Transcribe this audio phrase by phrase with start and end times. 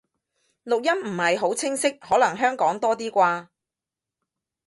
[0.65, 3.47] 錄音唔係好清晰，可能香港多啲啩